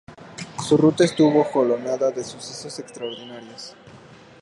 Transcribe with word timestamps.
Su 0.63 0.77
ruta 0.77 1.03
estuvo 1.05 1.43
jalonada 1.43 2.09
de 2.09 2.23
sucesos 2.23 2.79
extraordinarios. 2.79 3.75